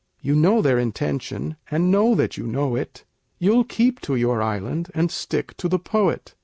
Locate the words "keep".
3.63-4.01